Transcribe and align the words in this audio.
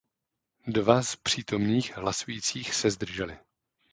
Dva 0.67 1.03
z 1.03 1.15
přítomných 1.15 1.97
hlasujících 1.97 2.73
se 2.73 2.91
zdrželi. 2.91 3.37